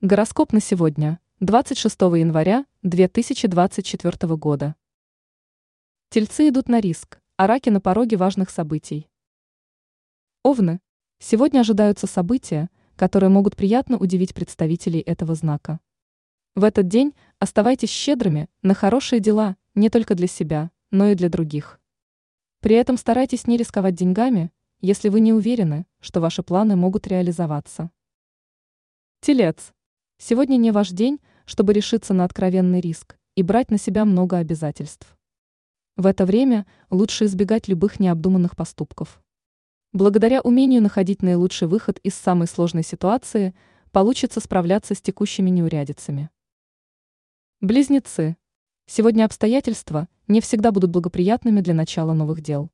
[0.00, 4.76] Гороскоп на сегодня, 26 января 2024 года.
[6.10, 9.10] Тельцы идут на риск, а раки на пороге важных событий.
[10.44, 10.78] Овны.
[11.18, 15.80] Сегодня ожидаются события, которые могут приятно удивить представителей этого знака.
[16.54, 21.28] В этот день оставайтесь щедрыми на хорошие дела не только для себя, но и для
[21.28, 21.80] других.
[22.60, 27.90] При этом старайтесь не рисковать деньгами, если вы не уверены, что ваши планы могут реализоваться.
[29.20, 29.72] Телец.
[30.20, 35.16] Сегодня не ваш день, чтобы решиться на откровенный риск и брать на себя много обязательств.
[35.96, 39.22] В это время лучше избегать любых необдуманных поступков.
[39.92, 43.54] Благодаря умению находить наилучший выход из самой сложной ситуации,
[43.92, 46.30] получится справляться с текущими неурядицами.
[47.60, 48.36] Близнецы.
[48.86, 52.70] Сегодня обстоятельства не всегда будут благоприятными для начала новых дел.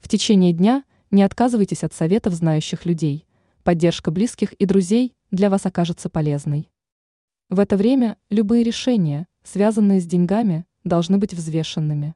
[0.00, 3.26] В течение дня не отказывайтесь от советов знающих людей.
[3.64, 6.70] Поддержка близких и друзей для вас окажется полезной.
[7.50, 12.14] В это время любые решения, связанные с деньгами, должны быть взвешенными.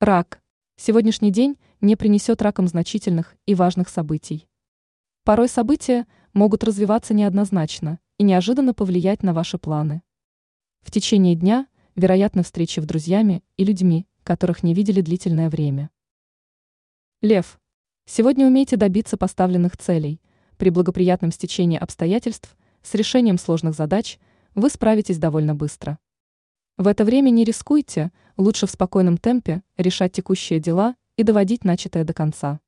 [0.00, 0.40] Рак.
[0.76, 4.48] Сегодняшний день не принесет ракам значительных и важных событий.
[5.24, 10.02] Порой события могут развиваться неоднозначно и неожиданно повлиять на ваши планы.
[10.82, 11.66] В течение дня
[11.96, 15.90] вероятны встречи в друзьями и людьми, которых не видели длительное время.
[17.20, 17.60] Лев.
[18.06, 20.20] Сегодня умейте добиться поставленных целей–
[20.64, 24.18] при благоприятном стечении обстоятельств с решением сложных задач
[24.54, 25.98] вы справитесь довольно быстро.
[26.78, 32.02] В это время не рискуйте, лучше в спокойном темпе решать текущие дела и доводить начатое
[32.04, 32.60] до конца.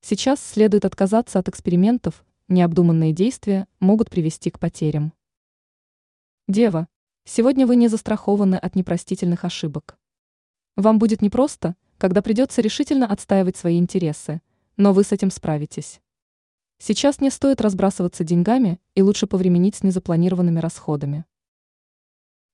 [0.00, 5.12] Сейчас следует отказаться от экспериментов, необдуманные действия могут привести к потерям.
[6.46, 6.86] Дева,
[7.24, 9.98] сегодня вы не застрахованы от непростительных ошибок.
[10.76, 14.40] Вам будет непросто, когда придется решительно отстаивать свои интересы,
[14.76, 16.00] но вы с этим справитесь.
[16.86, 21.24] Сейчас не стоит разбрасываться деньгами и лучше повременить с незапланированными расходами.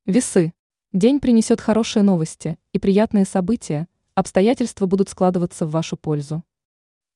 [0.07, 0.55] Весы.
[0.93, 6.45] День принесет хорошие новости и приятные события, обстоятельства будут складываться в вашу пользу.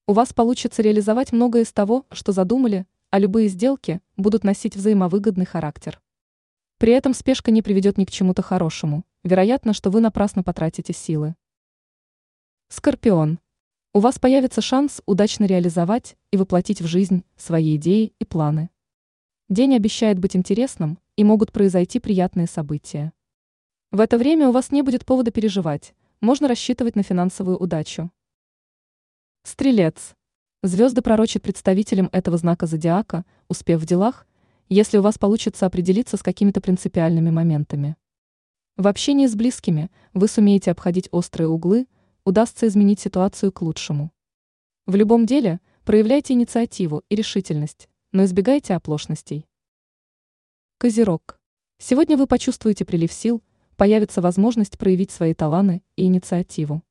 [0.09, 5.47] У вас получится реализовать многое из того, что задумали, а любые сделки будут носить взаимовыгодный
[5.47, 6.03] характер.
[6.78, 11.37] При этом спешка не приведет ни к чему-то хорошему, вероятно, что вы напрасно потратите силы.
[12.71, 13.38] Скорпион.
[13.97, 18.71] У вас появится шанс удачно реализовать и воплотить в жизнь свои идеи и планы.
[19.49, 23.12] День обещает быть интересным, и могут произойти приятные события.
[23.93, 28.10] В это время у вас не будет повода переживать, можно рассчитывать на финансовую удачу.
[29.44, 30.16] Стрелец.
[30.65, 34.26] Звезды пророчат представителям этого знака зодиака успех в делах,
[34.69, 37.94] если у вас получится определиться с какими-то принципиальными моментами.
[38.76, 41.87] В общении с близкими вы сумеете обходить острые углы,
[42.25, 44.12] удастся изменить ситуацию к лучшему.
[44.87, 49.47] В любом деле проявляйте инициативу и решительность, но избегайте оплошностей.
[50.79, 51.39] Козерог.
[51.79, 53.43] Сегодня вы почувствуете прилив сил,
[53.77, 56.83] появится возможность проявить свои таланты и инициативу.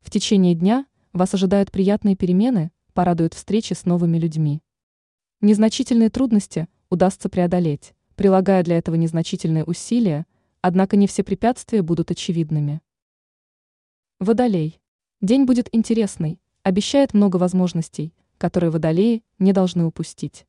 [0.00, 4.62] В течение дня вас ожидают приятные перемены, порадуют встречи с новыми людьми.
[5.40, 10.26] Незначительные трудности удастся преодолеть, прилагая для этого незначительные усилия,
[10.60, 12.80] однако не все препятствия будут очевидными.
[14.18, 14.80] Водолей.
[15.20, 20.46] День будет интересный, обещает много возможностей, которые водолеи не должны упустить.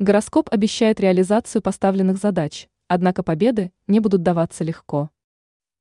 [0.00, 5.10] Гороскоп обещает реализацию поставленных задач, однако победы не будут даваться легко.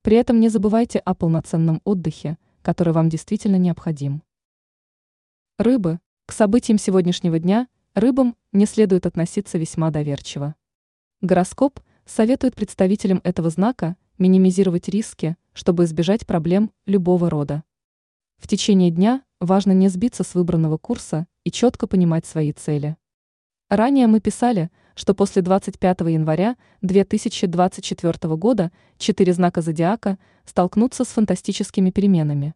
[0.03, 4.22] При этом не забывайте о полноценном отдыхе, который вам действительно необходим.
[5.57, 6.00] Рыбы.
[6.28, 10.53] К событиям сегодняшнего дня рыбам не следует относиться весьма доверчиво.
[11.22, 17.63] Гороскоп советует представителям этого знака минимизировать риски, чтобы избежать проблем любого рода.
[18.37, 22.97] В течение дня важно не сбиться с выбранного курса и четко понимать свои цели.
[23.69, 31.89] Ранее мы писали, что после 25 января 2024 года четыре знака зодиака столкнутся с фантастическими
[31.89, 32.53] переменами.